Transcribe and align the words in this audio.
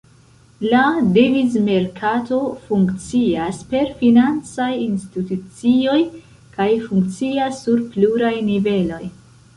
La 0.69 0.85
devizmerkato 1.17 2.39
funkcias 2.69 3.59
per 3.73 3.91
financaj 4.01 4.71
institucioj 4.87 6.01
kaj 6.57 6.69
funkcias 6.89 7.65
sur 7.67 7.89
pluraj 7.95 8.37
niveloj. 8.53 9.03